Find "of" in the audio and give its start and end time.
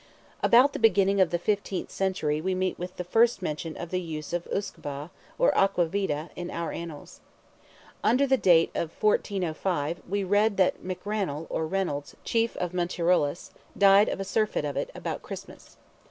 1.21-1.29, 3.77-3.91, 4.33-4.47, 8.73-8.89, 12.57-12.71, 14.09-14.19, 14.65-14.75